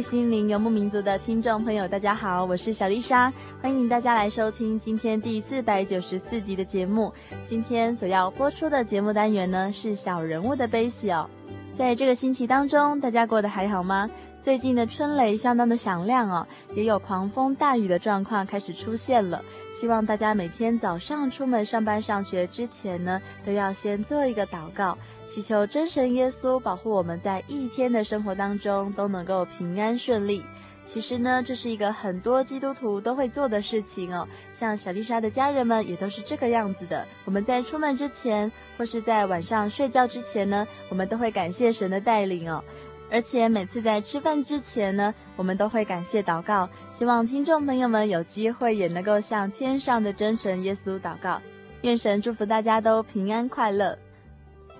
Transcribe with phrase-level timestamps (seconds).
[0.00, 7.12] 心灵游牧民族的听众朋友，大家好，我是小丽莎，欢迎大家来收听今天第四百九十四集的节目。
[7.44, 11.28] 今天所要播出的节目单元呢，是小人物的悲喜哦。
[11.72, 14.08] 在这个星期当中，大家过得还好吗？
[14.48, 19.44] 最近的春雷相当的响亮哦，也有狂风大雨的状况开始出现了。
[19.70, 30.42] 希望大家每天早上出门上班上学之前呢，都要先做一个祷告，祈求真神耶稣保护我们在一天的生活当中都能够平安顺利。
[30.86, 34.26] 其实呢，这是一个很多基督徒都会做的事情哦。
[34.50, 37.06] 像小丽莎的家人们也都是这个样子的。
[37.26, 42.64] 我们在出门之前，或是在晚上睡觉之前呢，我们都会感谢神的带领哦。
[43.10, 51.40] 而且每次在吃饭之前呢，我们都会感谢祷告，希望听众朋友们有机会也能够向天上的真神耶稣祷告，
[51.82, 53.98] 愿神祝福大家都平安快乐。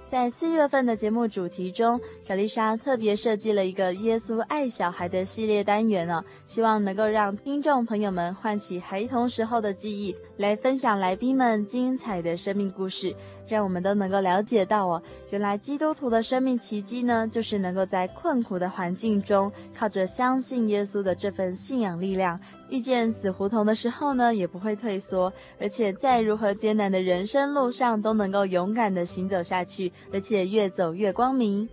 [0.07, 13.15] 在四月份的节目主题中，小丽莎特别设计了一个耶稣爱小孩的系列单元哦，希望能够让听众朋友们唤起孩童时候的记忆，来分享来宾们精彩的生命故事。
[13.49, 22.39] 让我们都能够了解到哦，原来基督徒的生命奇迹呢，就是能够在困苦的环境中，靠着相信耶稣的这份信仰力量，
[22.69, 31.69] 遇见死胡同的时候呢，也不会退缩，而且在如何艰难的人生路上，都能够勇敢地行走下去，而且越走越光明。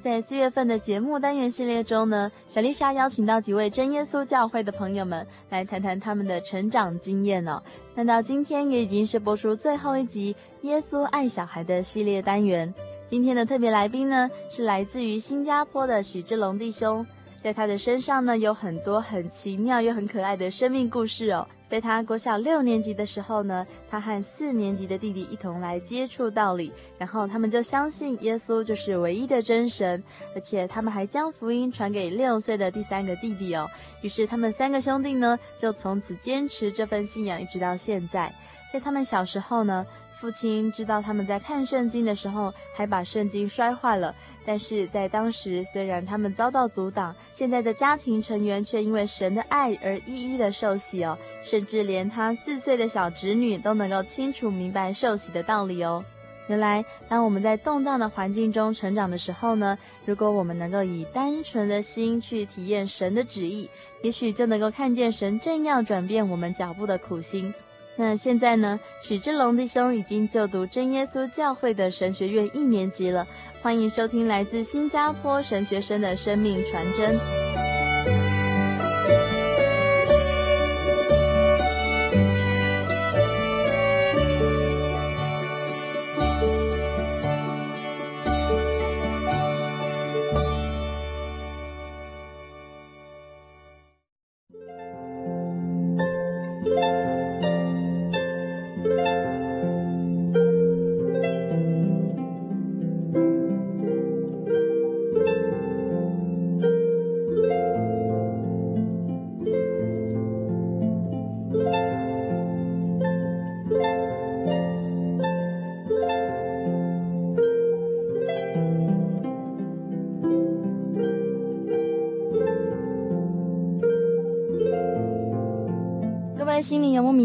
[0.00, 7.60] 在四月份的节目单元系列中呢，小丽莎邀请到几位真耶稣教会的朋友们来谈谈他们的成长经验哦。
[7.96, 10.32] 那到今天也已经是播出最后一集
[10.62, 12.72] 《耶稣爱小孩》的系列单元。
[13.06, 17.06] 今天的特别来宾呢，是来自于新加坡的许志龙弟兄。
[17.40, 21.46] 在他的身上呢，有很多很奇妙又很可爱的生命故事哦。
[21.68, 30.02] 在他国小六年级的时候呢，他和四年级的弟弟一同来接触道理，然后他们就相信耶稣就是唯一的真神，
[30.34, 33.68] 而且他们还将福音传给六岁的第三个弟弟哦。
[34.02, 38.32] 于是他们三个兄弟呢，就从此坚持这份信仰，一直到现在。
[38.72, 39.86] 在他们小时候呢，
[40.20, 44.12] 父亲知道他们在看圣经的时候，还把圣经摔坏了。
[44.44, 56.04] 但是在当时，虽然他们遭到阻挡，现在的家庭成员却因为神的爱而一一的受洗哦，甚至连他四岁的小侄女都能够清楚明白受洗的道理哦。
[56.48, 63.68] 原来，当我们在动荡的环境中成长的时候呢，如果我们能够以单纯的心去体验神的旨意，
[64.02, 67.54] 也许就能够看见神正要转变我们脚步的苦心。
[68.00, 73.26] 那现在呢，许志龙弟兄已经就读真耶稣教会的神学院一年级了。
[73.60, 77.18] 欢迎收听来自新加坡神学生的生命传真。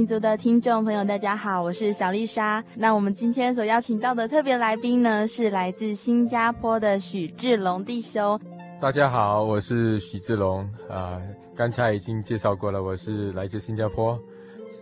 [0.03, 2.61] 民族的听众朋友，大家好，我是小丽莎。
[2.75, 8.38] 那我们今天所邀请到的特别来宾呢，是来自新加坡的许志龙弟兄。
[8.81, 11.21] 大家好，我是许志龙啊。
[11.55, 14.19] 刚才已经介绍过了，我是来自新加坡。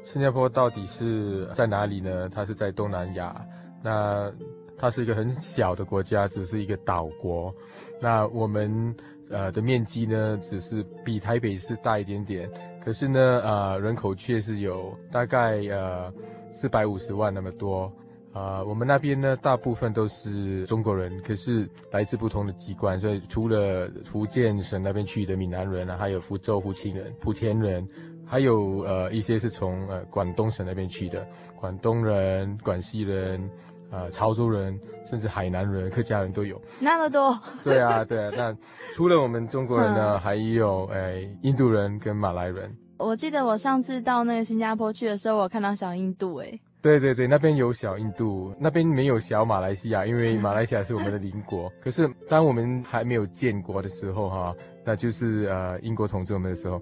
[0.01, 2.27] 新加坡到底是在哪里呢？
[2.27, 3.45] 它是在东南亚。
[3.83, 4.27] 那
[4.75, 7.53] 它是一个很小的国家，只是一个岛国。
[8.01, 8.95] 那我们
[9.29, 12.49] 呃的面积呢，只是比台北市大一点点。
[12.83, 16.11] 可是呢，呃，人口却是有大概呃
[16.49, 17.91] 四百五十万那么多。
[18.33, 27.85] 啊，我们那边呢，大部分都是中国人，可是来自不同的籍贯，所以除了福建省那边去的闽南人啊，还有福州福清人、莆田人，
[28.25, 31.27] 还有呃一些是从呃广东省那边去的，
[31.59, 33.49] 广东人、广西人，
[33.91, 36.59] 呃潮州人，甚至海南人、客家人都有。
[36.79, 37.37] 那么多？
[37.63, 38.31] 对啊，对啊。
[38.35, 38.55] 那
[38.95, 42.75] 除了我们中国人呢，嗯、还有诶印度人跟马来人。
[42.97, 46.59] 我记得我上次到那个新加坡去的时候，我看到小印度诶。
[46.83, 51.71] 对对对，那边有小印度，那边没有小马来西亚，因为马来西亚是我们的邻国。
[51.79, 56.81] 可是当我们还没有建国的时候，哈，那就是呃英国统治我们的时候，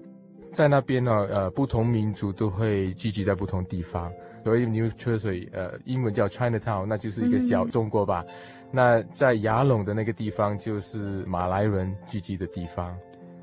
[0.52, 4.10] 在那边呢，呃不同民族都会聚集在不同地方。
[4.44, 8.24] 所以 New Jersey，呃英文叫 Chinatown，那就是一个小中国吧。
[8.26, 8.34] 嗯、
[8.72, 12.96] 那在亚龙的那个地方，就是马来人聚集的地方。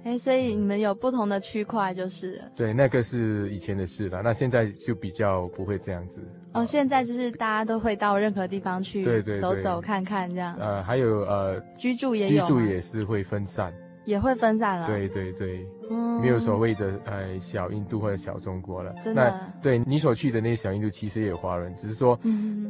[0.04, 4.22] 哎，所以你们有不同的区块，就是对，那个是以前的事了。
[4.24, 6.22] 那现在就比较不会这样子。
[6.54, 10.56] 哦，现在就是大家都会到任何地方去，对对，走走看看这样。
[10.58, 13.74] 呃，还有呃，居住也有，居住也是会分散。
[14.08, 18.94] 也会分散了，对对对，嗯，没有所谓的呃小印度或者小中国了。
[19.02, 22.18] 真的，那对你所去的那些小印度，其实也有华人，只是说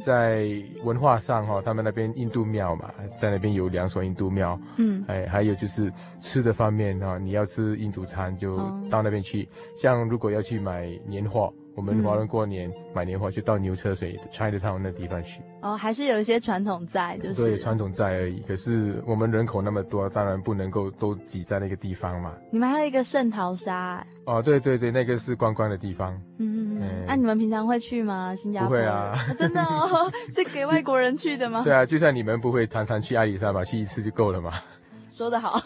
[0.00, 0.48] 在
[0.82, 2.90] 文化上哈，他们那边印度庙嘛，
[3.20, 8.56] 在那边有两所印度庙，嗯，哎，还有就是吃的方面哈，你要吃印度餐就
[8.90, 9.48] 到那边去。
[9.76, 11.54] 像如果要去买年货。
[11.78, 15.40] 我们华人过年买年货就到牛车水 Chinatown 那地方去。
[15.62, 18.40] 哦，还是有一些传统在，就是对传统在而已。
[18.40, 22.34] 可是我们人口那么多，当然不能够都挤在那个地方嘛。
[22.50, 24.04] 你们还有一个圣淘沙。
[24.26, 26.12] 哦，对对对，那个是观光的地方。
[26.38, 27.04] 嗯嗯嗯。
[27.06, 28.34] 那你们平常会去吗？
[28.34, 28.70] 新加坡？
[28.70, 29.14] 不会啊。
[29.38, 31.62] 真的哦， 是给外国人去的吗？
[31.62, 34.54] 对啊，就算你们不会常常去阿里山嘛，去一次就够了嘛。
[35.08, 35.62] 说得好。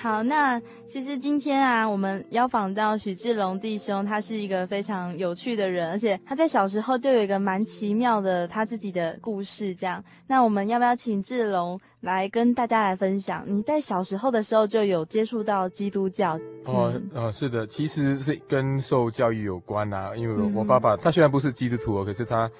[0.00, 9.74] 好，那其实今天啊，我们邀访到许志龙弟兄，他是一个非常有趣的人，而且他在小时候就有一个蛮奇妙的他自己的故事。
[9.74, 13.44] 这样，那我们要不要请志龙来跟大家来分享？
[13.46, 16.34] 你在小时候的时候就有接触到基督教？
[16.64, 20.16] 哦，嗯、哦，是的，其实是跟受教育有关啊。
[20.16, 22.50] 因为我爸爸他虽然不是基督徒，可是他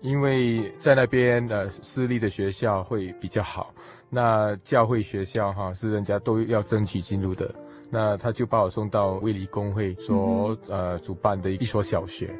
[0.00, 3.70] 因为在那边呃私立的学校会比较好。
[4.08, 7.52] 那教会学校哈是人家都要争取进入的，
[7.90, 12.30] 那他就把我送到卫理公会所、嗯、呃主办的一所小学，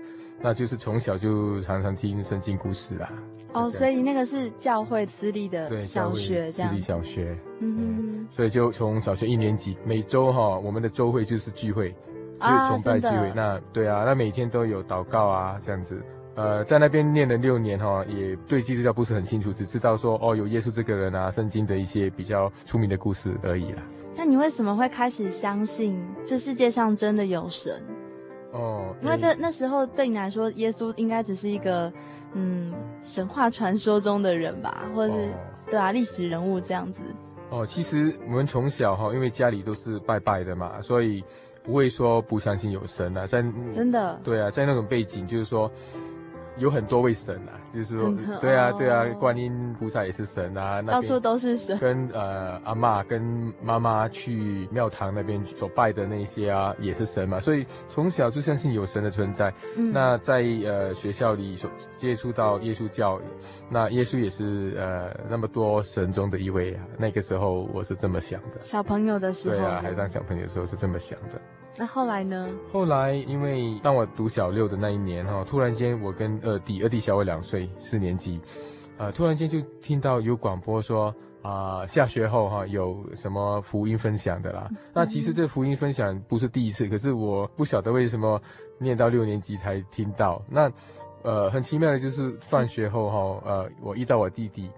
[0.40, 3.10] 那就是从小就常常听圣经故事啦。
[3.52, 6.70] 哦，所以那个是教会私立的小学，这样。
[6.70, 8.26] 私立小学，嗯嗯。
[8.30, 11.90] 所以就从小学一年级，每周哈我们的周会就是聚会，
[12.38, 13.28] 就是崇拜聚会。
[13.28, 16.02] 啊、那对啊，那每天都有祷告啊这样子。
[16.36, 23.82] 呃，在那边念了六年哈，也对基督教不是很清楚，只知道说哦，有耶稣这个人啊，圣经的一些比较出名的故事而已啦。
[24.14, 27.82] 那你为什么会开始相信这世界上真的有神？
[28.52, 31.90] 哦，因为这那时候对你来说，耶稣应该只是一个
[32.34, 32.70] 嗯
[33.00, 35.34] 神话传说中的人吧，或者是、哦、
[35.70, 37.00] 对啊历史人物这样子。
[37.48, 41.24] 哦，其实我们从小哈，因为家里都是拜拜的嘛，所以
[41.62, 43.26] 不会说不相信有神啊。
[43.26, 45.70] 在真的对啊，在那种背景就是说。
[46.58, 51.78] 有很多位神啊，就是说，对啊，对啊，观音菩萨也是神啊，到处都是神。
[51.78, 59.52] 跟呃阿妈跟妈妈去庙堂那边所拜的那些啊，也是神嘛，所以从小就相信有神的存在。
[59.76, 63.20] 嗯，那在呃学校里所接触到耶稣教，
[63.68, 66.82] 那耶稣也是呃那么多神中的一位啊。
[66.96, 68.60] 那个时候我是这么想的。
[68.60, 69.56] 小朋友的时候。
[69.56, 71.40] 对啊，还当小朋友的时候是这么想的。
[71.78, 72.48] 那后来呢？
[72.72, 78.40] 后来，因为当我读小六的那一年哈，突然间我跟二弟，二弟小我两岁，四年级，
[78.98, 84.66] 呃，突然间就听到有广播说啊、呃，下学后哈有什么福音分享的啦。
[84.70, 88.40] 嗯、那其实这福音分享不是第一次，可是我不晓得为什么
[88.78, 90.42] 念到六年级才听到。
[90.48, 90.70] 那
[91.22, 94.70] 呃，很奇妙的就是放学后哈，呃，我遇到我弟弟，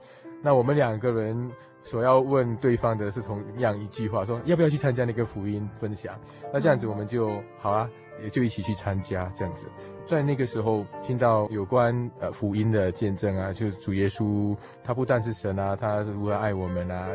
[0.42, 1.50] 那我们两个人。
[1.85, 6.14] 所要问对方的是同样一句话，说要不要去参加那个福音分享？
[6.52, 7.88] 那这样子我们就好啊，
[8.22, 9.68] 也就一起去参加这样子。
[10.04, 17.06] 在那个时候听到有关呃福音的见证啊，就是主耶稣他不但是神啊，他是如何爱我们啊，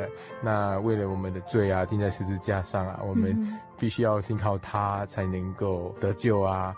[0.41, 6.75] 那为了我们的罪啊，钉在十字架上啊，我们必须要信靠他才能够得救啊。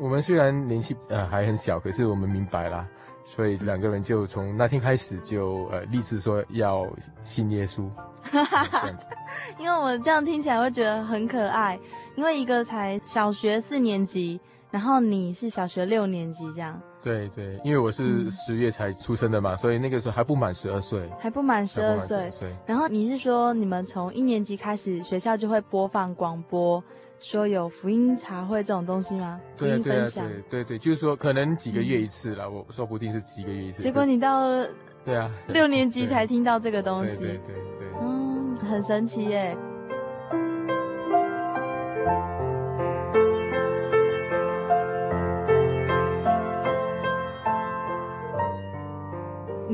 [0.00, 2.88] 我们虽然年纪呃还很小，可是我们明白啦，
[3.22, 6.86] 所以两个人就从那天开始就呃立志说要
[7.22, 7.86] 信耶稣。
[9.58, 11.78] 因为我这样听起来会觉得很可爱，
[12.16, 14.40] 因为一个才小学四年级。
[14.72, 16.80] 然后你是小学六年级这样？
[17.02, 22.30] 对对，因为我是十月才出生的嘛，嗯、所以那个时候还不满十二岁，还不满十二岁。
[22.64, 26.80] 然后你是说你们从一年级开始学校就会播放广播，
[27.18, 29.40] 说有福音茶会这种东西吗？
[29.56, 33.82] 对对对对对，就是说可能几个月一次啦，嗯、我说不定是几个月一次。
[33.82, 34.68] 结果你到了
[35.04, 39.56] 对啊六年级才听到这个东西，对对对，对，对，嗯，很神奇耶。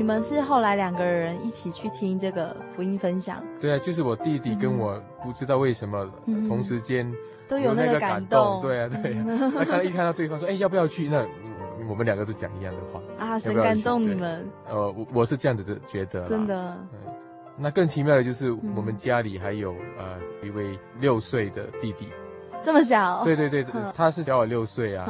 [0.07, 3.43] 们是后来两个人一起去听这个福音分享？
[3.59, 6.09] 对啊，就是我弟弟跟我，不知道为什么
[6.47, 7.05] 同时间
[7.45, 8.61] 都有那个感动。
[8.61, 9.25] 对啊，对啊。
[9.53, 11.27] 那看一看到对方说：“哎，要不要去？”那
[11.89, 14.47] 我们两个都讲一样的话啊，神感动你们。
[14.69, 16.25] 呃，我我是这样子觉得。
[16.25, 16.77] 真的。
[17.57, 22.07] 那更奇妙的就是我们家里还有呃一位六岁的弟弟。
[22.61, 23.23] 这么小？
[23.23, 25.07] 对对对，他是小我六岁啊，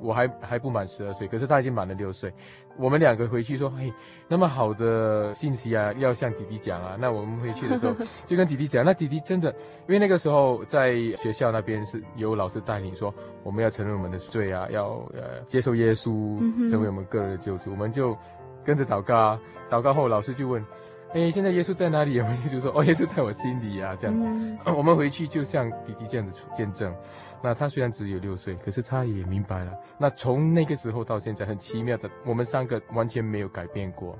[0.00, 2.32] 我还还不满十二岁，可是他已经满了六岁。
[2.76, 3.92] 我们两个回去说，嘿，
[4.28, 6.96] 那么好的信息啊，要向弟弟讲啊。
[6.98, 7.94] 那我们回去的时候
[8.26, 9.50] 就跟弟弟讲，那弟弟真的，
[9.88, 16.38] 因为那个时候在学校那边是有老师带领说，我们要承认我们的罪啊，要呃接受耶稣
[16.70, 18.16] 成为我们个人的救主，我们就
[18.64, 19.40] 跟着祷告啊。
[19.68, 20.64] 祷告后，老师就问。
[21.12, 22.18] 哎，现在耶稣在哪里？
[22.22, 24.24] 我们就说，哦，耶稣在我心里啊，这样子。
[24.26, 26.94] 嗯、 我们回去就像弟弟这样子见证。
[27.42, 29.72] 那他虽然只有六岁，可是他也明白了。
[29.98, 34.16] 那从那个时候到现在，很奇妙的，我们三个完全没有改变过。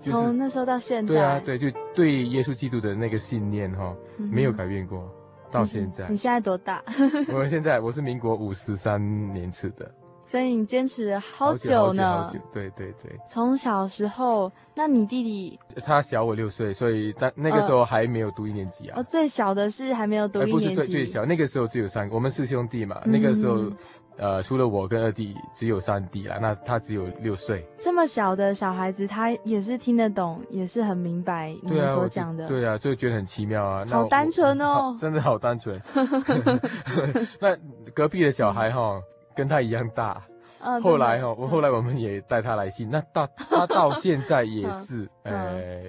[0.00, 1.14] 从、就是、那时候到现在。
[1.14, 5.10] 对啊，对，就对耶稣基督的那个信念哈、哦，嗯、没有改变过，
[5.50, 6.06] 到现在。
[6.08, 6.82] 你现在多大？
[7.32, 9.00] 我现在我是民国五十三
[9.32, 9.90] 年次的。
[10.28, 13.18] 所以你坚持了好久呢，好久好久，对对对。
[13.26, 19.00] 从小时候，那你弟弟他小我六岁，所以但那个时候还没有读一年级啊。
[19.00, 20.64] 哦，最小的是还没有读一年级。
[20.66, 23.00] 不是最最小，那个时候只有三个，我们四兄弟嘛。
[23.06, 23.72] 嗯、那个时候，
[24.18, 26.36] 呃，除了我跟二弟，只有三弟啦。
[26.38, 27.66] 那他只有六岁。
[27.78, 32.46] 这么小的小孩子，他也是听得懂，也是很明白你们所讲的。
[32.46, 33.82] 对啊，就觉得很奇妙啊。
[33.88, 35.80] 好单纯哦，真的好单纯。
[37.40, 37.56] 那
[37.94, 39.00] 隔壁的小孩哈。
[39.38, 40.20] 跟他一样大，
[40.62, 45.84] 嗯、后来哈，我后来我们也带他来信，那到 他到现在也是，呃、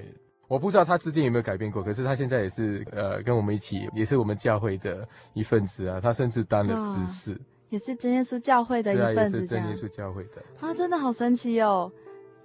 [0.47, 7.35] 我不知道他之间有没有改变过，可是他现在也是，呃，跟我们一起，也是我们教会的一份子啊，他甚至当了执事，
[7.69, 11.91] 也是真耶稣教会的一份子，是啊，也是真耶稣教会的，啊，真的好神奇哦，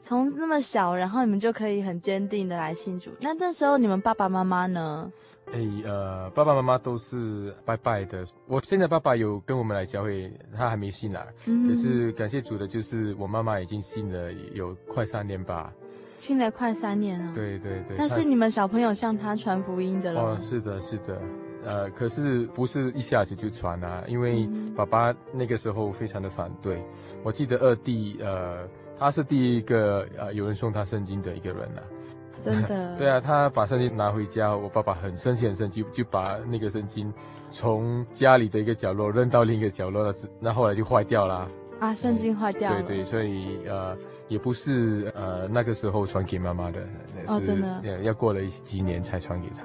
[0.00, 5.12] 从那么小，然后你们就可以很坚定的来信主，那那时候你们爸爸妈妈呢？
[5.52, 8.24] 哎，呃，爸爸妈妈都是拜拜的。
[8.46, 11.26] 我现在爸爸有跟我们来教会，他还没信来。
[11.46, 11.68] 嗯。
[11.68, 15.72] 可是感谢主的，就是我妈妈已经信了有快三年吧。
[16.18, 17.32] 信了快三年了。
[17.34, 17.96] 对对对。
[17.96, 20.20] 但是你们小朋友向他传福音的了。
[20.20, 21.20] 哦，是的，是的。
[21.64, 26.82] 呃，可是不是一下子就传啊，因为爸爸那个时候非常的反对。
[27.22, 31.82] 我记得二弟，呃，他是第一个呃有人送他圣经的一个人啊。
[32.44, 37.12] 真的， 对啊，他把圣经拿回家，我爸爸很生气，很生气，就把那个圣经
[37.50, 41.48] 从家里的一个角落扔到另一个角落了，那后来就坏掉了。
[41.80, 42.82] 啊，圣经坏掉了。
[42.82, 43.96] 对对，所以呃，
[44.28, 46.80] 也不是呃那个时候传给妈妈的，
[47.26, 49.64] 哦，真的，要过了几年才传给他。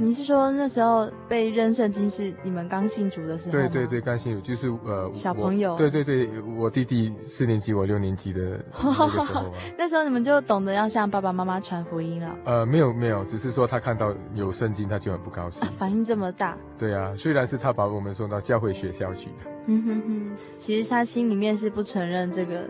[0.00, 3.52] 你是说那时候被扔圣经是你们刚信主的时候？
[3.52, 5.76] 对对对，刚信主就是呃小朋友。
[5.76, 8.40] 对对对，我弟弟四年级，我六年级的
[8.80, 9.52] 那个时候啊。
[9.76, 12.38] 那时候你们就懂得要向爸爸妈妈传福音了？
[12.46, 15.68] 呃，没有没有，只是说他看到有圣经，他就很不高兴。
[15.76, 16.56] 反应这么大？
[16.78, 19.50] 对啊，虽然是他把我们送到教会学校去的。
[19.66, 22.62] 嗯哼哼，其实他心里面是不承认这个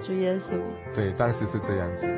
[0.00, 0.56] 主耶稣。
[0.94, 2.08] 对，当时是这样子。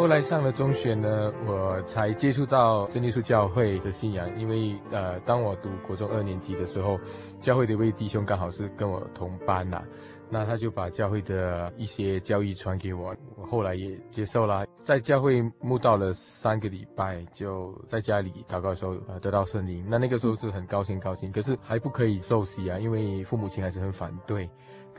[0.00, 4.26] 后来上了中学呢，我才接触到真耶稣教会的信仰。
[4.40, 6.98] 因为呃，当我读国中二年级的时候，
[7.38, 9.82] 教会的一位弟兄刚好是跟我同班呐、
[10.30, 14.64] 那他就把教会的一些教义传给我，我后来也接受了。
[14.84, 19.84] 在教会慕道了三个礼拜，就在家里祷告的时候得到圣灵。
[19.86, 24.48] 那那个时候是很高兴高兴，可是还不可以受洗啊，因为父母亲还是很反对。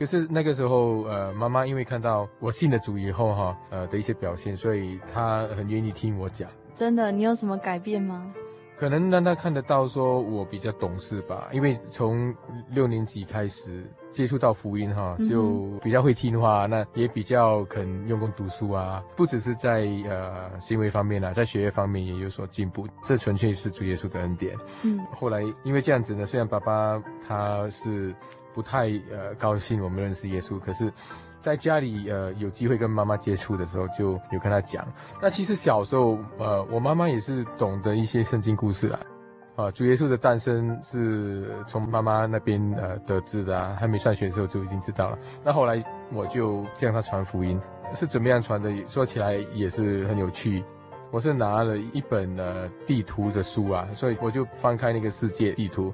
[0.02, 6.50] 可是那个时候，呃，妈妈因为看到我信了主以后，哈，呃的一些表现，所以她很愿意听我讲。
[6.74, 8.34] 真的，你有什么改变吗？
[8.76, 11.48] 可能让她看得到，说我比较懂事吧。
[11.52, 12.34] 因为从
[12.68, 19.04] 六年级开始接触到福音，哈，就比较会听话，那也比较肯用功读书啊。
[19.14, 22.88] 不只是在呃行为方面啊，在学业方面也有所进步。
[23.04, 24.56] 这纯粹是主耶稣的恩典。
[24.82, 24.98] 嗯。
[25.12, 28.12] 后来因为这样子呢，虽然爸爸他是。
[28.54, 30.92] 不太呃高兴我们认识耶稣，可是，
[31.40, 34.86] 在家里呃有机会跟妈妈接触的时候，就有跟她讲。
[35.20, 39.00] 那其实小时候呃我妈妈也是懂得一些圣经故事啦，
[39.56, 45.18] 啊主耶稣的诞生是从妈妈那边呃得知的啊，还没上学的时候就已经知道了。
[45.44, 45.82] 那后来
[46.12, 47.60] 我就向他传福音，
[47.94, 48.70] 是怎么样传的？
[48.86, 50.62] 说起来也是很有趣。
[51.10, 55.92] 我是拿了一本呃地图的书啊，所以我就翻开那个世界地图。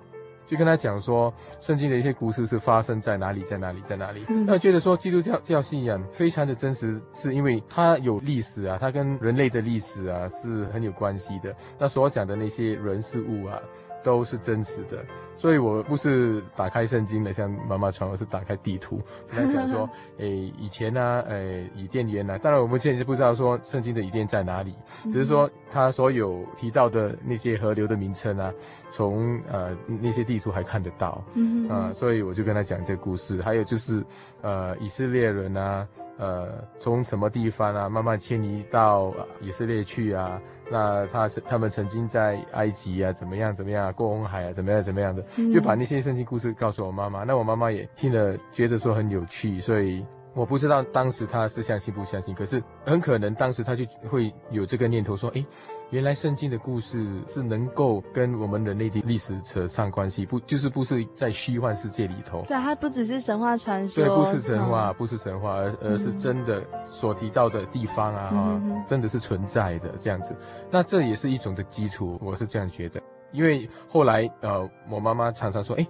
[0.49, 4.25] 就跟他讲说，圣经的一些故事是发生在哪里，在哪里，在哪里。
[4.47, 11.55] 那觉得说基督教教信仰非常的真实，是因为它有历史啊，它跟人类的历史啊是很有关系的。
[11.79, 13.61] 那所讲的那些人事物啊。
[14.03, 15.05] 都是真实的，
[15.37, 19.01] 所以我不是打开圣经的，像妈妈传，我是打开地图，
[19.35, 19.89] 跟他讲说，
[20.19, 24.75] 诶，以前呢、啊，诶，伊甸园呢，当然我们现在就不知道说 圣经的伊甸在哪里，
[25.05, 28.53] 只是说他所有提到的那些河流的名称啊，
[28.91, 31.23] 从呃那些地图还看得到，
[31.69, 34.05] 啊、呃，所以我就跟他讲这个故事，还有就是，
[34.43, 35.87] 呃，以色列人啊。
[36.21, 36.49] 呃，
[36.81, 40.43] 从什么地方啊，慢慢迁移到以色列去啊？
[40.69, 45.23] 那他他们曾经在埃及啊，怎么样怎么样，过红海啊，怎么样怎么样的，
[45.55, 47.23] 就把那些圣经故事告诉我妈妈。
[47.23, 50.05] 那我妈妈也听了，觉得说很有趣，所以。
[50.39, 55.45] 我不知道当时他是相信不相信，可是很可能当时他就会有这个念头说：“诶，
[55.91, 62.45] 原来圣经的故事是能够跟我们人类的历史扯上关系，不就是不是在虚幻世界里头？
[62.47, 70.37] 对，它不只是神话传说，对，不是神话，不是神话，而而是真的所提到的地方啊，哈，真的是存在的这样子。
[70.71, 73.03] 那这也是一种的基础，我是这样觉得。
[73.33, 75.85] 因为后来呃，我妈妈常常说：“诶。”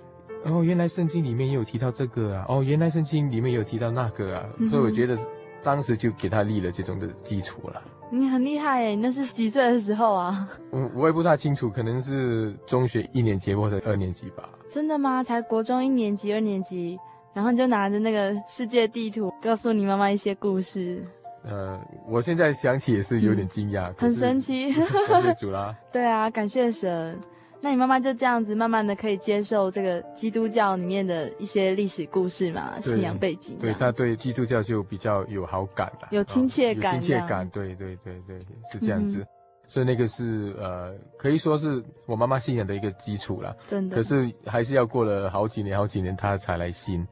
[0.45, 2.47] 哦，原来圣经里面也有提到这个啊！
[2.49, 4.47] 哦，原来圣经里面也有提到那个啊！
[4.59, 5.17] 嗯、所以我觉得
[5.63, 7.83] 当时就给他立了这种的基础了。
[8.11, 10.49] 你很厉害诶，那是几岁的时候啊？
[10.71, 14.49] 我我也不太清楚，可能是中学一年级或者二年级吧。
[14.69, 15.23] 真的吗？
[15.23, 16.99] 才国中一年级、二年级，
[17.35, 21.03] 然后你就拿着那个世界地图，告诉你妈妈一些故事。
[21.45, 24.73] 呃，我现在想起也是有点惊讶，嗯、很神奇。
[25.09, 25.75] 感谢主啦！
[25.93, 27.19] 对啊，感谢神。
[27.61, 33.59] 那你妈妈就这样子慢慢的可以接受这个基督教里面的一些历史故事嘛，信仰背景。
[33.59, 37.49] 对，她对基督教就比较有好感了，有亲切感，哦，有亲切感。
[37.51, 38.39] 对对对对，
[38.71, 39.21] 是这样子。
[39.21, 39.27] 嗯、
[39.67, 43.55] 所以那个是呃，可以说是我妈妈信仰的一个基础啦。
[43.67, 43.97] 真的。
[43.97, 47.05] 可是还是要过了好几年好几年她才来信，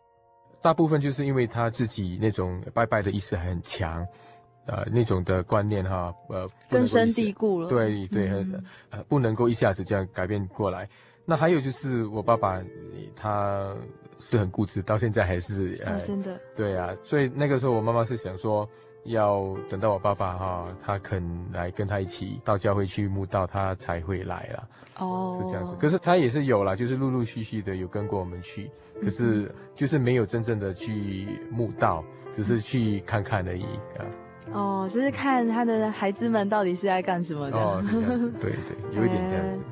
[0.62, 4.06] 大部分就是因为她自己那种拜拜的意识还很强。
[4.66, 7.68] 呃，那种的观念哈，呃，根深蒂固了。
[7.68, 10.88] 对对，嗯、呃，不能够一下子这样改变过来。
[11.24, 12.62] 那还有就是我爸爸，
[13.14, 13.74] 他
[14.18, 16.38] 是很固执，到现在还是呃，哦、真的。
[16.54, 18.68] 对啊，所以那个时候我妈妈是想说，
[19.04, 24.68] 要等到我爸爸哈，他肯来跟他一起到教会去慕道，他才会来啦。
[24.98, 25.74] 哦，是这样子。
[25.80, 33.64] 可是他也是有啦，就是陆陆续续的有跟过我们去，可是就是没有真正的去慕道，只是去看看而已
[33.98, 34.06] 啊。
[34.52, 37.56] 哦，就是看他的孩子们到底是在干什么的。
[37.56, 39.62] 哦，是这样子，对对， 有一点这样子。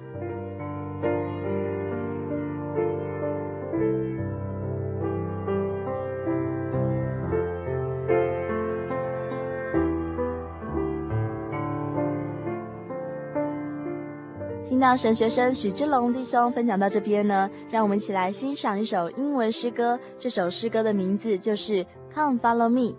[14.67, 19.99] 听到神学生许志龙弟兄分享到这边呢，让我们一起来欣赏一首英文诗歌。
[20.19, 22.93] 这首诗歌的名字就是《Come Follow Me》。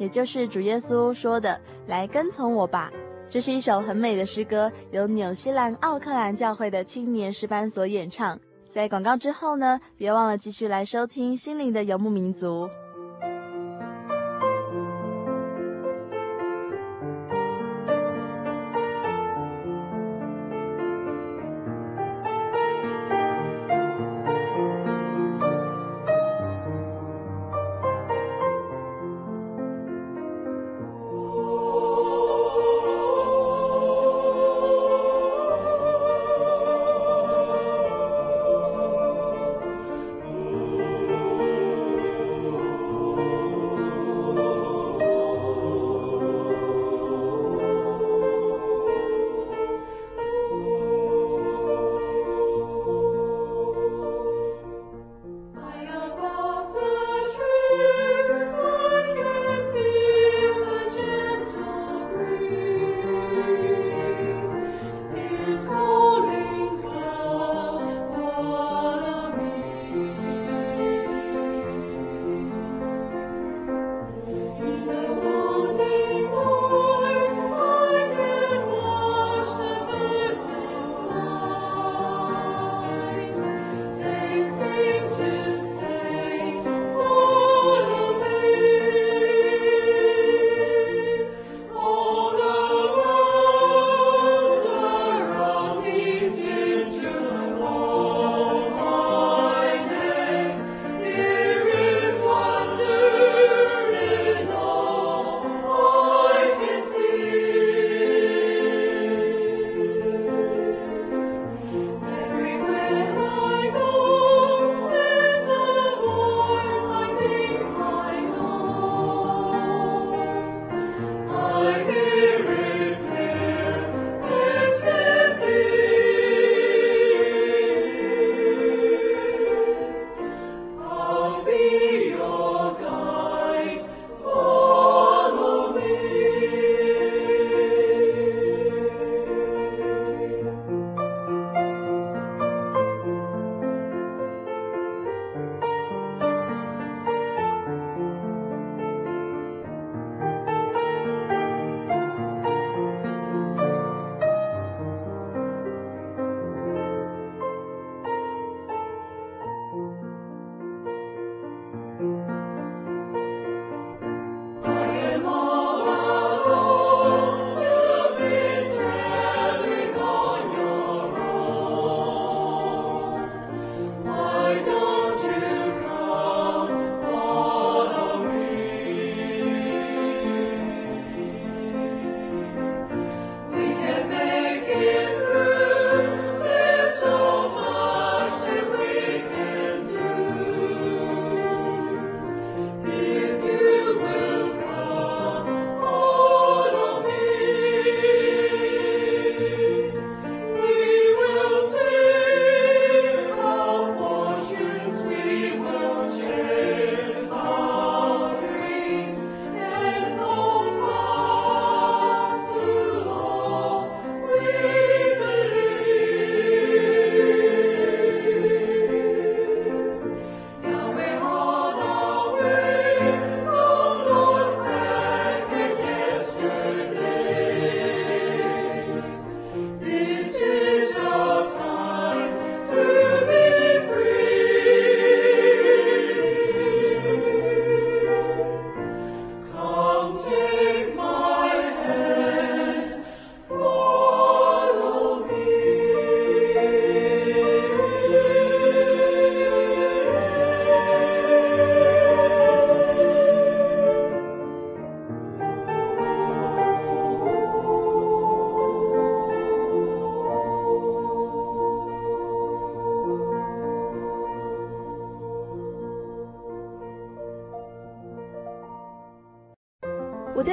[0.00, 2.90] 也就是主耶稣说的“来跟从我吧”，
[3.28, 8.40] 这是一首很美的诗歌，由纽西兰奥克兰教会的青年诗班所演唱。
[8.70, 12.66] 在广告之后呢，别忘了继续来收听心灵的游牧民族。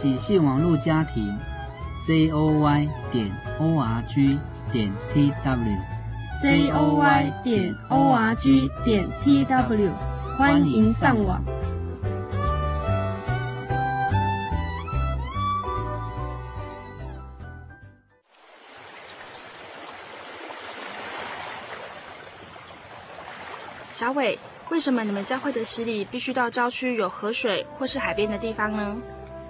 [0.00, 1.38] 喜信网络家庭。
[2.02, 4.38] z o y 点 o r g
[4.72, 5.76] 点 t w
[6.40, 9.92] z o y 点 o r g 点 t w，
[10.38, 11.44] 欢迎上网。
[23.92, 24.38] 小伟，
[24.70, 28.96] 为什么你们教会的洗礼必须到郊区有河水或是海边的地方呢？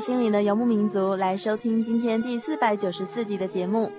[0.00, 3.92] 心灵的游牧民族，来收听今天第四百九十四集的节目。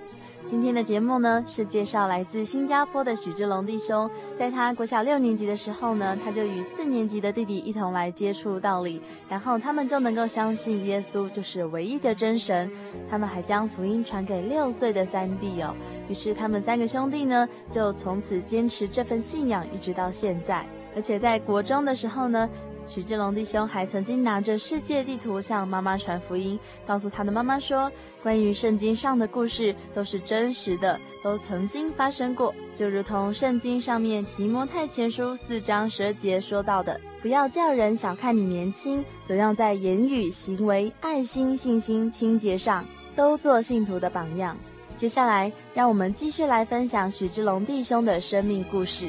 [0.44, 4.10] 今天的节目呢，是介绍来自新加坡的许志龙弟兄。
[4.34, 12.68] 在他国小六年级的时候呢，他就与四年级的弟弟一同来接触道理，然后他们就能够相信耶稣就是唯一的真神。
[13.08, 15.72] 他们还将福音传给六岁的三弟哦。
[16.08, 20.66] 于是他们三个兄弟呢，就从此坚持这份信仰，一直到现在。
[20.96, 22.50] 而且在国中的时候呢，
[22.86, 27.90] 许志龙弟兄还曾经拿着世界地图向妈妈传福音，告诉他的妈妈说，
[28.22, 42.84] 关于圣经上的故事都是真实的，都曾经发生过，就如同圣经上面提摩太前书四章十二节说到的，不要叫人小看你年轻，怎样在言语、行为、爱心、信心、清洁上，
[43.16, 44.56] 都做信徒的榜样。
[44.96, 49.06] 接下来，让我们继续来分享许志龙弟兄的生命故事。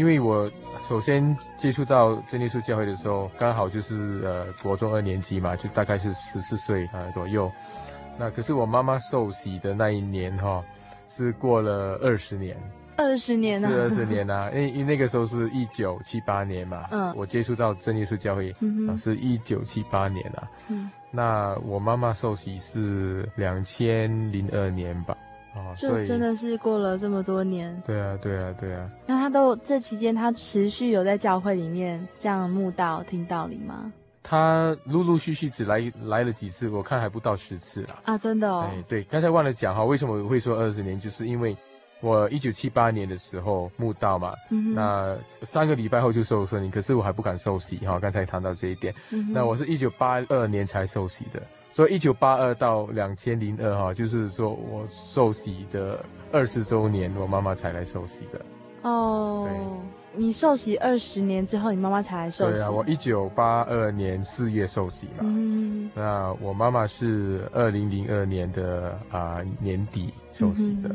[0.00, 0.50] 因为我
[0.88, 7.52] 首先接触到真耶稣教会的时候，刚好就是呃国中二年级嘛，就大概是十四岁啊、呃、左右。
[8.18, 10.64] 那可是我妈妈受洗的那一年哈、哦，
[11.10, 12.56] 是过了二十年，
[12.96, 25.14] 二十年啊，是二十年啊， 因为因为那个时候是一九七八年嘛，嗯，我接触到真耶稣教会，嗯、呃、是一九七八年啊，嗯，那我妈妈受洗是两千零二年吧。
[25.54, 27.82] 哦，就真的是过了这么多年。
[27.86, 28.90] 对啊，对啊，对啊。
[29.06, 33.92] 那他都这期间，他持续有在教会里面这样慕道、听道理吗？
[34.22, 37.96] 他陆陆续续只来来了几次，我看还不到十次啦。
[38.04, 38.68] 啊，真的哦。
[38.70, 41.00] 哎，对，刚才忘了讲哈，为什么我会说二十年？
[41.00, 41.56] 就是因为
[42.00, 47.98] 我一九七八年的时候慕道嘛，嗯、那三个礼拜后就受圣灵，可是我还不敢受洗哈。
[47.98, 51.42] 刚才谈到这一点，嗯、那我是一九八二年才受洗的。
[51.72, 58.40] 所以一九八二到两千零二哈，就是说我受洗的二十周年，我妈妈才来受洗的。
[58.82, 59.48] 哦，
[60.14, 62.60] 你受洗二十年之后，你妈妈才来受洗。
[62.60, 65.20] 对啊，我一九八二年四月受洗嘛。
[65.20, 65.88] 嗯。
[65.94, 70.88] 那我妈妈是二零零二年的啊、呃、年底受洗的。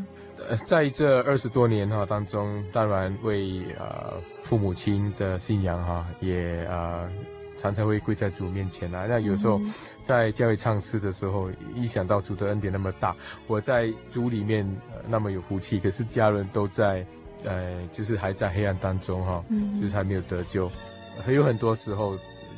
[0.49, 6.99] 呃、嗯，在这二十多年哈当中，当然为呃父母亲的信仰哈也啊。
[7.03, 7.09] 呃
[7.57, 9.61] 常常会跪在主面前啊，那有时候
[10.01, 13.15] 在教会唱诗的时候，一想到主的恩典那么大，
[13.47, 17.05] 我在主里面、呃、那么有福气，可是家人都在，
[17.45, 19.43] 呃，就是还在黑暗当中哈、
[19.81, 20.69] 就是还没有得救，
[21.25, 22.17] 还有很多时候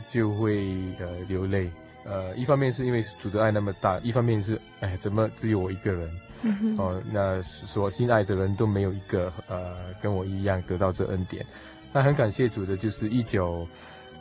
[0.10, 0.68] 就会
[1.00, 1.70] 呃流泪，
[2.04, 6.10] 呃，一方面是因为主的爱那么大，一方面是哎，怎么只有我一个人？
[6.42, 11.46] 嗯、哦，那所心爱的人都没有一个呃跟我一样得到这恩典，
[11.94, 13.68] 那很感谢主的，就是一九。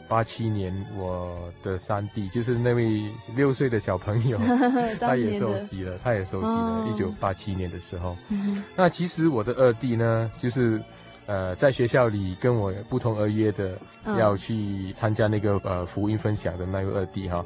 [0.09, 3.03] 八七年，我的三弟就是那位
[3.35, 4.39] 六岁的小朋友，
[5.01, 6.89] 他也受洗了，他也受洗了。
[6.91, 10.81] 一九八七年的时候，嗯，那其实我的二弟呢，就是
[11.27, 13.79] 呃，在学校里跟我不同而约的，
[14.19, 17.45] 要去参加那个呃福音分享的那位二弟哈，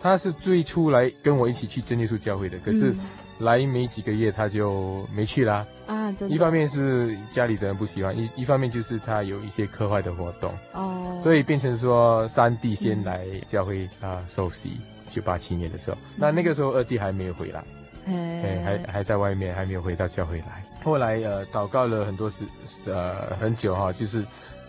[0.00, 2.94] 他是最初来跟我一起去真耶稣教会的，可是。
[3.38, 5.66] 来没几个月他就没去啦。
[5.86, 6.10] 啊！
[6.12, 10.52] 真的，一方面是家里的人不喜欢，一一方面就是他有一些课外的活动。
[10.72, 17.62] 哦，所以变成说三弟先来教会啊受洗，一九八七年的时候，那那个时候二弟还没有回来，
[18.06, 20.64] 哎，还还在外面，还没有回到教会来。
[20.82, 22.44] 后来呃祷告了很多时
[22.86, 24.24] 呃很久哈，就是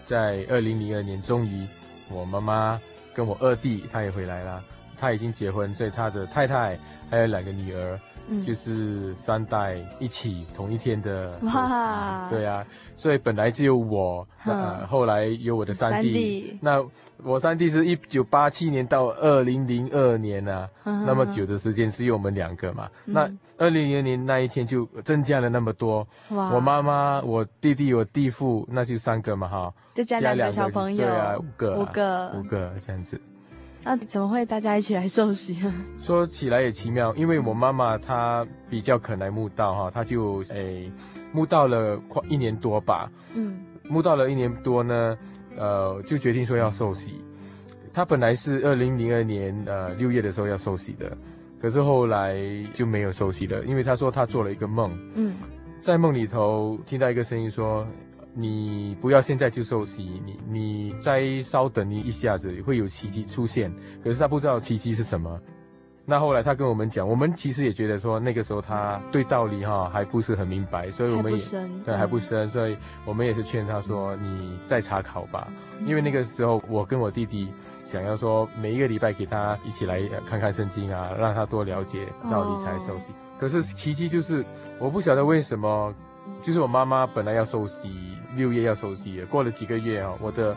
[0.05, 1.65] 在二零零二年，终于
[2.09, 2.79] 我妈妈
[3.13, 4.63] 跟我二弟他也回来了，
[4.99, 6.77] 他已经结婚，所以他的太太
[7.09, 7.99] 还有两个女儿。
[8.45, 16.83] 就是三代一起同一天的哇，对啊，所以本来只有我，呃，后来有我的三弟，那
[17.23, 33.19] 我三弟是一九八七年到二零零二年啊，那么久的时间是有我们两个嘛，嗯、那二零零二年那一天就增加了那么多，哇，我妈妈、我弟弟、我弟父，那就三个嘛哈，再加两个小朋友，对啊，五个、啊，五个，五个这样子。
[33.83, 35.73] 那、啊、怎么会大家一起来受洗啊？
[35.97, 40.91] 说起来也奇妙，因为我妈妈她比较肯来慕道哈，她就诶
[41.31, 43.09] 慕道了快一年多吧。
[43.33, 45.17] 嗯，慕道了一年多呢，
[45.55, 47.23] 呃，就决定说要受洗。
[47.93, 51.17] 她本来是二零零二年呃六月的时候要受洗的，
[51.61, 52.35] 可是后来
[52.73, 54.91] 就没有受洗了，因为她说她做了一个梦。
[55.15, 55.33] 嗯，
[55.79, 57.87] 在梦里头听到一个声音说。
[58.39, 63.73] 你不要现在就受洗，你你再稍等你一下子会有奇迹出现，
[64.03, 65.41] 可是他不知道奇迹是什么。
[66.05, 71.39] 那后来他跟我们讲，我们其实也觉得说那个时候他对道理哈还不是很明白，所以我们也
[71.83, 75.47] 对还不深，所以我们也是劝他说你再查考吧，
[75.87, 77.49] 因为那个时候我跟我弟弟
[77.83, 83.09] 想要说每一个礼拜给他一起来看看圣经啊，让他多了解道理才受洗。
[83.39, 84.45] 可是奇迹就是
[84.79, 85.91] 我不晓得为什么。
[86.41, 87.89] 就是我妈妈本来要受洗，
[88.35, 90.55] 六月要受洗，过了几个月啊，我的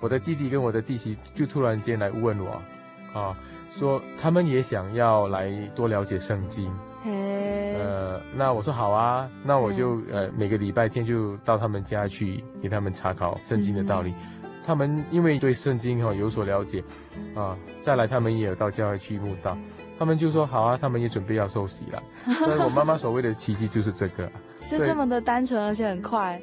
[0.00, 2.62] 我的弟弟跟我的弟媳就突然间来问我，
[3.18, 3.36] 啊，
[3.70, 6.70] 说他们也想要来多了解圣经。
[7.04, 14.14] 嘿，呃，那我说好啊，那我就呃每个礼拜天就到他们家去给他们查考圣经的道理。
[14.44, 16.84] 嗯、他们因为对圣经哈、哦、有所了解，
[17.34, 19.58] 啊，再来他们也有到教会去慕道，
[19.98, 22.00] 他们就说好啊，他们也准备要受洗了。
[22.44, 24.30] 所以我妈妈所谓的奇迹就是这个，
[24.68, 26.40] 就这么的单纯而且很快。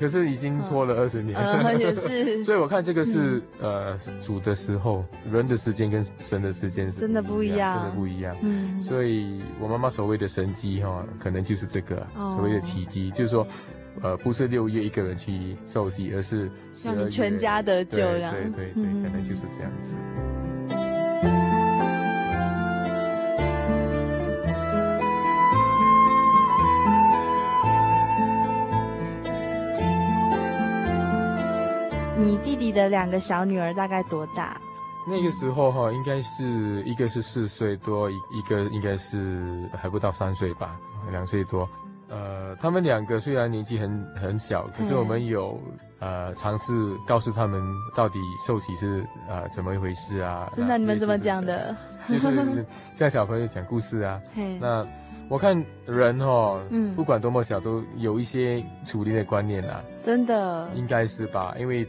[0.00, 2.42] 可是已经拖了二十年，嗯，也是。
[2.42, 8.34] 所以我看这个是呃主的时候，人的时间跟神的时间是真的不一样，真的不一样。
[8.42, 13.46] 嗯，所以我妈妈所谓的神机哈，可能就是这个所谓的奇迹，就是说，
[14.00, 16.50] 呃，不是六月一个人去受洗，而是
[16.82, 18.34] 让你全家得救，这样。
[18.34, 19.94] 对对对，可能就是这样子。
[20.41, 20.41] 你
[32.72, 34.60] 的两个小女儿大概多大？
[35.04, 40.78] 那个时候哈，应该是一个是四岁多，一一个应该是还不到三岁吧，
[41.10, 41.68] 两岁多。
[42.08, 45.60] 呃，他们两个虽然年纪很很小，可是我们有
[45.98, 46.72] 呃尝试
[47.04, 47.60] 告诉他们
[47.96, 50.48] 到底受洗是啊、呃、怎么一回事啊。
[50.52, 51.74] 真的，你们怎么讲的？
[52.08, 52.64] 就是
[52.94, 54.20] 像小朋友讲故事啊。
[54.60, 54.86] 那
[55.28, 59.82] 我看人哈，嗯，不管多么小，都有一些处理的观念啊。
[60.00, 61.56] 真的，应该是吧？
[61.58, 61.84] 因为。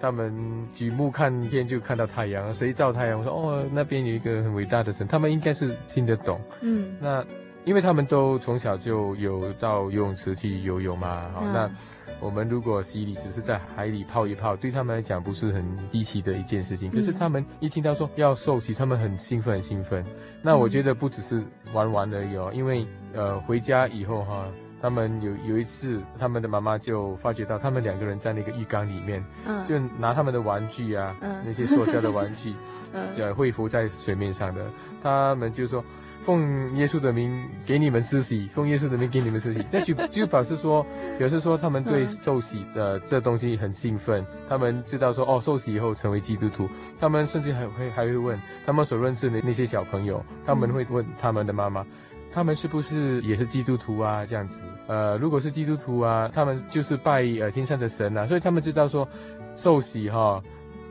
[0.00, 0.34] 他们
[0.74, 3.18] 举目看天就看到太阳，谁照太阳？
[3.18, 6.40] 我说哦，那边有一个很伟大的神，他们应该是听得懂。
[6.62, 7.24] 嗯，那
[7.64, 11.70] 因为他们都从小就有到游泳池去游泳嘛，好，嗯，那
[12.18, 16.90] 我们如果洗礼只是在海里泡一泡，对他们来讲不是很低奇的一件事情。
[16.90, 20.04] 可是他们一听到说要受洗，他们很兴奋，很兴奋。
[20.40, 21.42] 那我觉得不只是
[21.72, 24.46] 玩玩而已哦，因为呃回家以后哈。
[24.82, 32.54] 他们有有一次，他们的妈妈就发觉到他们两个人在那个浴缸里面，嗯，就拿他们的玩具啊，嗯，那些塑胶的玩具，
[32.92, 34.64] 嗯，呃，会浮在水面上的。
[35.02, 35.84] 他们就说
[36.24, 40.84] ：“奉耶稣的名给你们施洗，奉耶稣的名给你们施洗。”那就 就表示说，
[41.18, 44.24] 表示说他们对受洗的这东西很兴奋。
[44.48, 46.68] 他们知道说，哦，受洗以后成为基督徒。
[46.98, 51.84] 他们甚至还会还会问他们所认识的那些小朋友，他们会问他们的妈妈。
[52.32, 54.24] 他们是不是也是基督徒啊？
[54.24, 59.08] 这样子，呃，如果是基督徒啊，他们就是拜呃天上的神啊，所以他们知道说，
[59.56, 60.40] 受洗哈，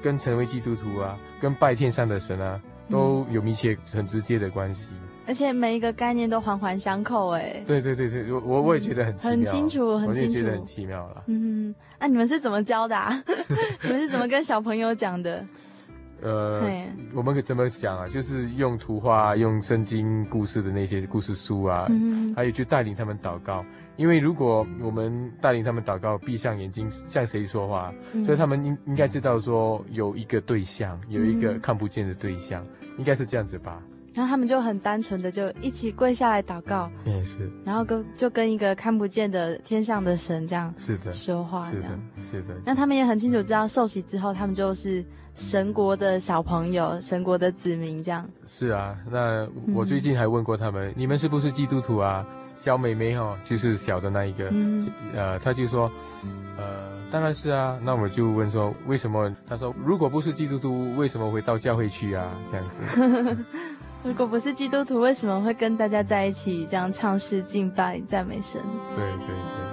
[0.01, 2.59] 跟成为基督徒啊，跟拜天上的神啊，
[2.89, 4.89] 都有密切很直接的关系。
[5.27, 7.63] 而且每一个概念都环环相扣，哎。
[7.67, 11.23] 对对对对，我我我也觉得很奇妙，很清楚，很清楚，我也觉得很奇妙了。
[11.27, 12.97] 嗯，那、啊、你们是怎么教的？
[12.97, 13.23] 啊？
[13.83, 15.45] 你们是怎么跟小朋友讲的？
[16.21, 16.61] 呃，
[17.13, 18.07] 我们可怎么讲啊？
[18.07, 23.63] 就是用图画、用圣经故事的那些故事书啊，嗯、还有去带领他们祷告。
[23.95, 27.93] 因为如果我们带领他们祷告，闭上眼睛向谁说话？
[28.13, 33.81] 嗯、所以他们应应该知道说有一个对象，有一个看不见的对象，嗯、应该是这样子吧。
[34.13, 37.49] 然后他们就很单纯的就一起跪下来祷告，也是。
[37.63, 42.55] 然后跟就跟一个看不见的天上的神这样是的说话，是的，是的。
[42.65, 45.01] 那他们也很清楚知道受洗之后，他们就是。
[45.35, 48.97] 神国的小朋友，神国的子民，这样是啊。
[49.09, 52.25] 那我最近还问过他们，嗯、你们是不是基督徒啊？
[52.57, 55.89] 小妹妹哈，就是小的那一个，嗯、呃，他就说，
[56.57, 57.79] 呃，当然是啊。
[57.81, 59.33] 那我就问说，为什么？
[59.47, 62.29] 他说，如果不是基督徒，为什么会到教会去啊？
[62.51, 62.83] 这样子。
[64.03, 68.61] 如果不是基督徒，为什么会跟大家在一起这样唱诗敬拜赞美神？
[68.93, 69.68] 对对对。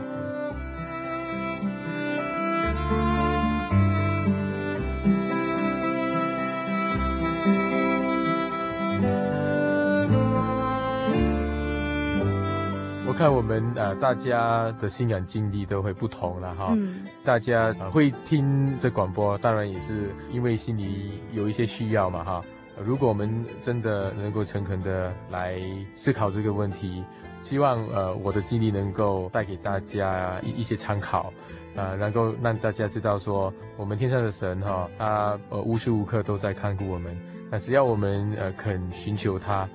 [13.17, 16.75] 看我们呃，大家的信仰经历都会不同了哈。
[16.77, 22.43] 嗯、大家、呃、会听这广播，当然也是因为心里有一些需要嘛哈。
[22.85, 25.59] 如果我们真的能够诚恳的来
[25.95, 27.03] 思考这个问题，
[27.43, 31.33] 希望呃我的经历能够带给大家一一些参考，
[31.75, 37.17] 啊、呃，能够让大家知道说，我们天上的神哈，他呃无时无刻都在看顾我们。
[37.51, 39.67] 那只要我们呃肯寻求他。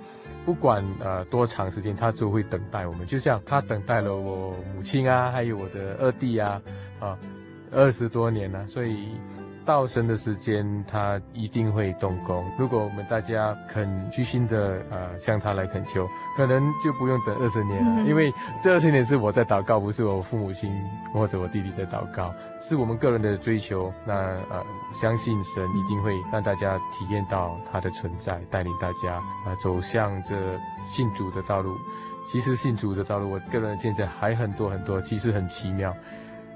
[0.45, 6.61] 不管呃多长时间，他就会等待我们，就像他等待了我母亲啊，还有我的二弟啊，
[6.99, 7.17] 啊，
[7.71, 9.09] 二十多年了，所以。
[9.65, 12.43] 到神的时间，他一定会动工。
[12.57, 20.71] 如果我们大家肯居心的呃向他来恳求，可能就不用等二十年了，嗯、因为这二十年是我在祷告，不是我父母亲
[21.13, 23.93] 或者我弟弟在祷告，是我们个人的追求。
[24.05, 24.13] 那
[24.49, 24.65] 呃，
[24.99, 30.35] 相信神一定会让大家体验到他的存在，带领大家啊、呃、走向这
[30.87, 31.75] 信主的道路。
[32.27, 35.93] 其实信主的道路，我个人的见证还很多很多，其实很奇妙。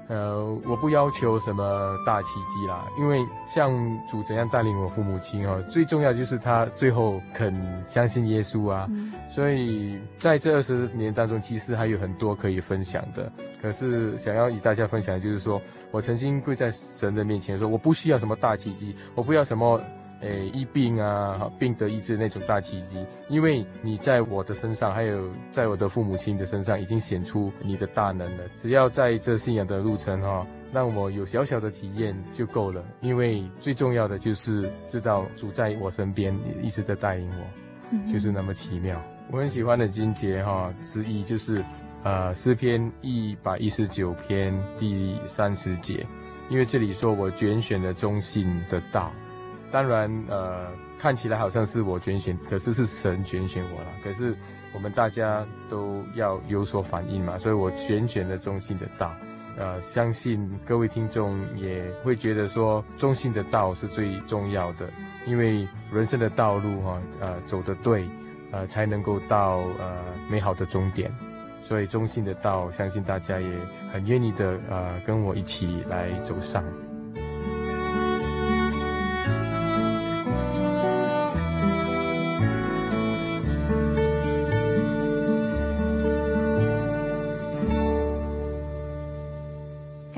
[0.08, 3.72] 呃，我不要求什么大奇迹啦，因为像
[4.08, 7.52] 主怎样带领我父母亲哦，最重要就是他最后肯
[7.86, 8.86] 相信耶稣啊。
[8.90, 13.30] 嗯、所以在这二十年当中，其实还有很多可以分享的。
[13.60, 19.80] 可是想要与大家分享，就是说我曾经跪在神的面前说，我不需要什么大奇迹，我不要什么。
[20.20, 28.44] 诶，医病啊，病得医治那种大奇迹，因为你在我的身上，还有在我的父母亲的身上，已经显出你的大能了。
[28.56, 32.82] 只要在这信仰的路程哈、哦，让我有小小的体验就够了。
[33.00, 38.98] 因为最重要的就是知道主在我身边，一直在带领我，就是那么奇妙。
[39.30, 41.62] 我很喜欢的经节哈之一就是，
[42.04, 46.06] 呃，诗篇一百一十九篇第三十节，
[46.48, 49.12] 因为这里说我拣选了忠信的道。
[49.70, 50.66] 当然，呃，
[50.98, 53.86] 看起来好像是我拣选，可是是神拣选我了。
[54.02, 54.36] 可是
[54.72, 59.12] 我们大家都要有所反应嘛，所以我拣选了忠信的道。
[59.58, 64.86] 呃，相信各位听众也会觉得说，忠信的道是最重要的，
[65.26, 68.06] 因为人生的道路哈、呃，走得对，
[68.52, 69.96] 呃，才能够到呃
[70.30, 71.10] 美好的终点。
[71.64, 73.48] 所以忠信的道，相信大家也
[73.92, 76.62] 很愿意的，呃，跟我一起来走上。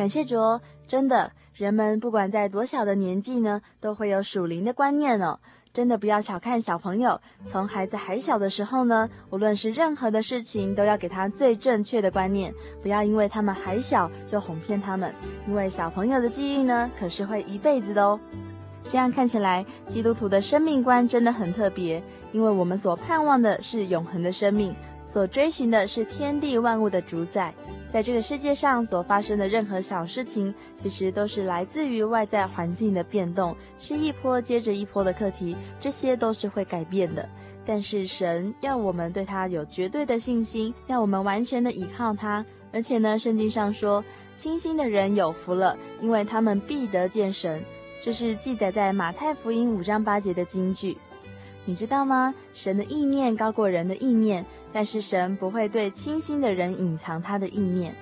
[0.08, 0.36] 谢主，
[0.86, 5.38] 真的，人们不管在多小的年纪呢，都会有属灵的观念哦。
[5.70, 12.52] 真的不要小看小朋友，从孩子还小的时候呢，无论是任何的事情，都要给他最正确的观念，
[12.82, 15.14] 不要因为他们还小就哄骗他们，
[15.46, 18.18] 因为小朋友的记忆呢，可是会一辈子的哦。
[18.90, 22.02] 这样看起来，基督徒的生命观真的很特别，
[22.32, 24.74] 因为我们所盼望的是永恒的生命，
[25.08, 27.52] 所追寻的是天地万物的主宰。
[27.88, 37.26] 在这个世界上所发生的任何小事情，其实都是来自于外在环境的变动，是一波接着一波的课题，这些都是会改变的。
[37.64, 42.44] 但是神要我们对他有绝对的信心，要我们完全的依靠他。
[42.70, 44.04] 而且呢，圣经上说，
[44.36, 47.62] 清心的人有福了，因为他们必得见神。
[48.02, 50.98] 这是记载在马太福音五章八节的金句。
[51.68, 52.34] 你知道吗？
[52.54, 54.42] 神的意念高过人的意念，
[54.72, 57.94] 但是神不会对清心的人隐藏他的意念。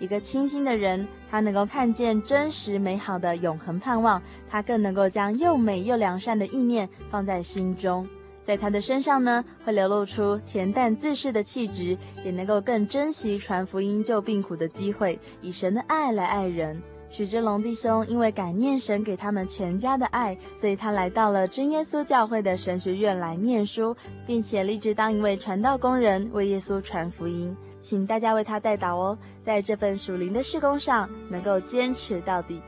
[0.00, 4.20] 一个清心的人，他能够看见真实美好的永恒盼望，
[4.50, 8.08] 他更能够将又美又良善的意念放在心中，
[8.42, 16.82] 在他的身上呢，会流露出恬淡自适的气质，也能够更珍惜传福音救病苦的机会，以神的爱来爱人。
[17.12, 23.94] 许志龙弟兄因为感念神给他们全家的爱，所以他来到了真耶稣教会的神学院来念书，
[24.26, 27.54] 并且立志当一位传道工人，为耶稣传福音。
[27.82, 32.62] 请大家为他代祷哦，在这份属灵的事工上能够坚持到底。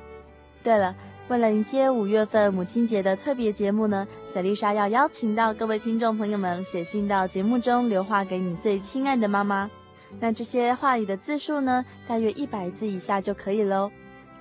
[0.62, 0.94] 对了，
[1.28, 9.70] 为了迎接五月份母亲节的特别节目呢，小丽莎要邀请到各位听众朋友们写信到节目中留话给你最亲爱的妈妈。
[10.20, 13.90] 那这些话语的字数呢，大约一百字以下就可以喽。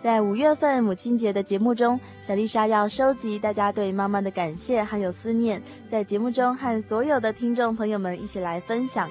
[0.03, 9.09] 在五月份母亲节的节目中，小丽莎要收集大家对妈妈的感谢还有思念，在节目中和所有的听众朋友们一起来分享。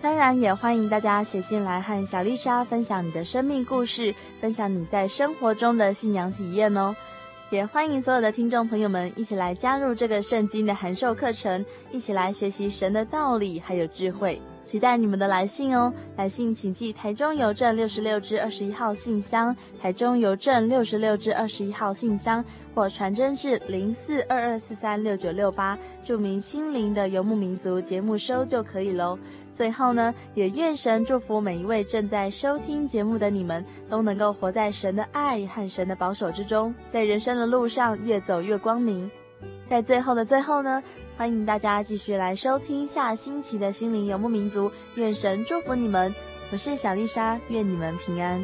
[0.00, 6.96] 当然，也欢迎大家写信来和小丽莎分享你的生命故事，分享你在生活中的信仰体验哦。
[7.50, 11.62] 也欢迎所有的听众朋友们一起来加入这个圣经的函授课程，
[11.92, 14.40] 一起来学习神的道理还有智慧。
[14.64, 15.92] 期待你们的来信哦！
[16.16, 22.44] 来信请寄台中邮政六十六至二十一号信箱，台中邮政六十六至二十一号信箱，
[22.74, 29.18] 或传真至零四二二四三六九六八，注明心灵的游牧民族节目收就可以喽。
[29.52, 39.10] 最后呢，也愿神祝福每一位正在收听节目的你们，都能够活在神的爱和神的保守之中，在人生的路上越走越光明。
[39.66, 40.82] 在最后的最后呢，
[41.20, 46.14] 欢迎大家继续来收听下星期的心灵游牧民族，愿神祝福你们。
[46.50, 48.42] 我是小丽莎，愿你们平安。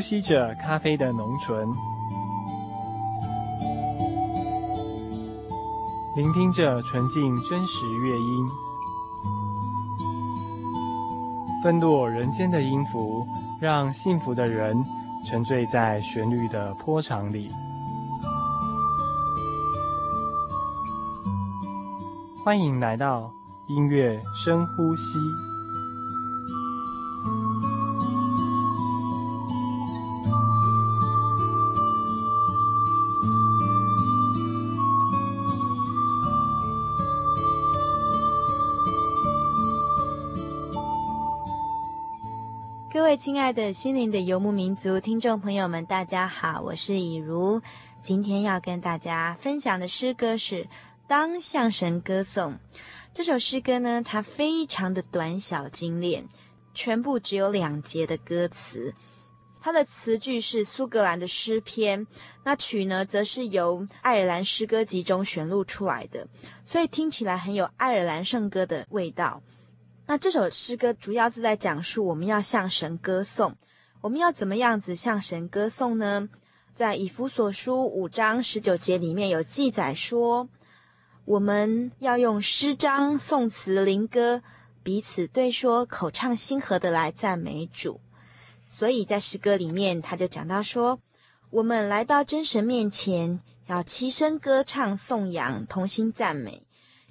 [0.00, 1.70] 呼吸着咖啡的浓醇，
[6.16, 8.48] 聆听着纯净真实乐音，
[11.62, 13.26] 纷落人间的音符，
[13.60, 14.82] 让幸福的人
[15.22, 17.50] 沉醉在旋律的波长里。
[22.42, 23.30] 欢迎来到
[23.66, 25.18] 音乐深呼吸。
[43.20, 47.60] 亲爱的心灵的游牧民族听众朋友们，大家好，我是以如。
[48.02, 50.64] 今天要跟大家分享的诗歌是
[51.06, 52.52] 《当向神歌颂》。
[53.12, 56.26] 这首诗歌呢，它非常的短小精炼，
[56.72, 58.94] 全部只有两节的歌词。
[59.60, 62.06] 它的词句是苏格兰的诗篇，
[62.42, 66.26] 那曲呢，则是由爱尔兰诗歌集中选录出来的，
[66.64, 69.42] 所以听起来很有爱尔兰圣歌的味道。
[70.10, 73.54] 那这首诗歌主要是在讲述我们要向神歌颂，
[74.00, 76.28] 我们要怎么样子向神歌颂呢？
[76.74, 80.48] 在以弗所书五章十九节里面有记载说，
[81.24, 84.42] 我们要用诗章、颂词、灵歌
[84.82, 88.00] 彼此对说，口唱心和的来赞美主。
[88.68, 90.98] 所以在诗歌里面，他就讲到说，
[91.50, 93.38] 我们来到真神面前，
[93.68, 96.64] 要齐声歌唱、颂扬、同心赞美。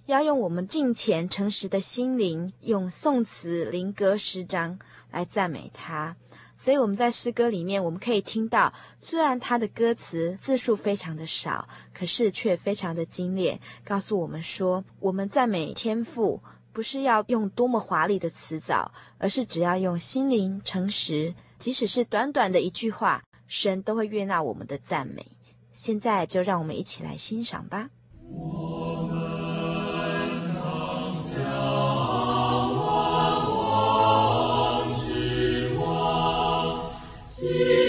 [0.10, 4.80] 要用我们敬虔诚实的心灵，用颂词、灵歌、诗章
[5.12, 6.16] 来赞美他。
[6.57, 16.41] 所以我们在诗歌里面，我们可以听到，虽然他的歌词字数非常的少，可是却非常的精炼，告诉我们说，我们赞美天父，
[16.74, 25.24] 不是要用多么华丽的词藻，而是只要用心灵诚实，即使是短短的一句话，神都会悦纳我们的赞美。
[25.72, 27.91] 现在就让我们一起来欣赏吧。
[37.50, 37.88] Amen.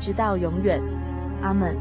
[0.00, 0.80] 直到永远，
[1.42, 1.76] 阿门。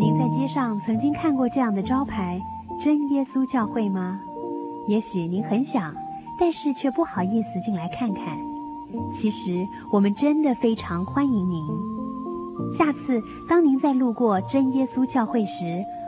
[0.00, 2.40] 您在街上曾经看过这样的招牌
[2.80, 4.20] “真耶稣教会”吗？
[4.86, 5.92] 也许您很想，
[6.38, 8.38] 但是却不好意思进来看看。
[9.10, 11.66] 其实我们真的非常欢迎您。
[12.70, 15.82] 下次当您再路过真耶稣教会时，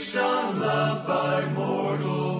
[0.00, 2.39] preached on love by mortal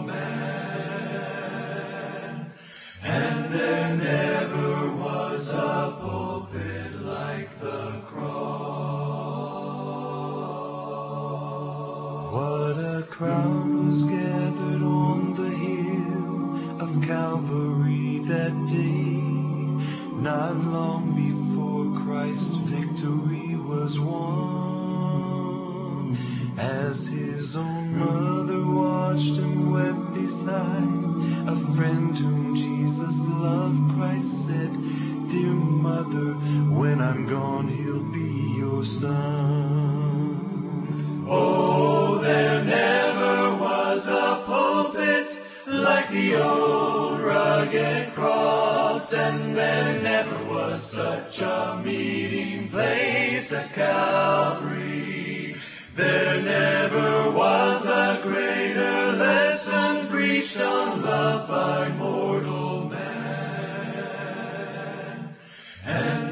[37.31, 39.50] gone, he'll be your son.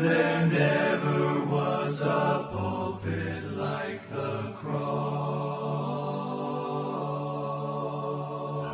[0.08, 5.28] there never was a pulpit like the cross.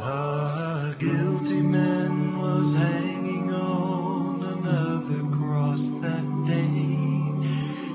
[0.04, 6.98] A guilty man was hanging on another cross that day,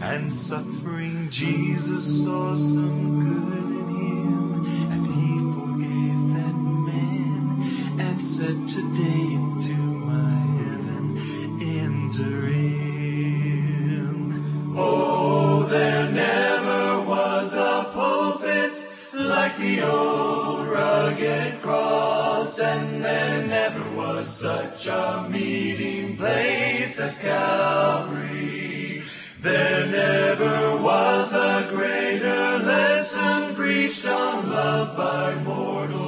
[0.00, 3.63] and suffering Jesus saw some good.
[19.44, 29.02] like the old rugged cross, and there never was such a meeting place as Calvary.
[29.42, 36.03] There never was a greater lesson preached on love by mortal.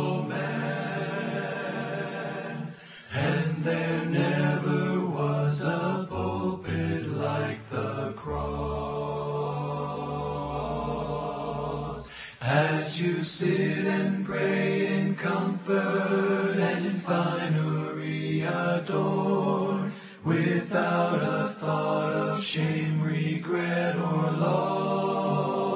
[12.96, 19.92] To you sit and pray in comfort and in finery adorned,
[20.24, 25.70] without a thought of shame, regret, or loss,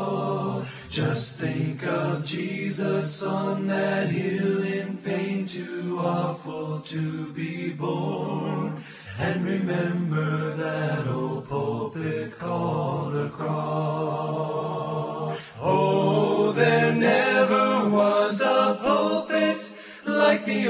[0.89, 8.83] just think of Jesus' on that hill in pain too awful to be born,
[9.19, 14.10] and remember that old pulpit called the cross.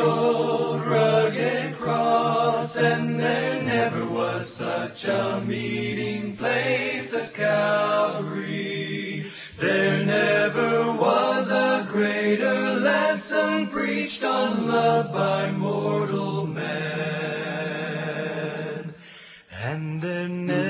[0.01, 9.25] old rugged cross, and there never was such a meeting place as Calvary.
[9.59, 16.71] There never was a greater lesson preached on love by mortal man.
[19.63, 20.70] And there never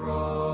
[0.00, 0.49] cross.